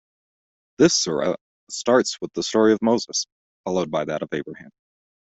[0.79, 1.35] This surah
[1.69, 3.27] starts with the story of Moses,
[3.65, 4.71] followed by that of Abraham.